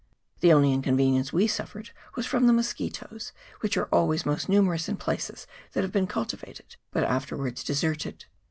[0.39, 4.97] The only inconvenience we suffered was from the musquittos, which are always most numerous in
[4.97, 8.25] places that have been cultivated but afterwards deserted.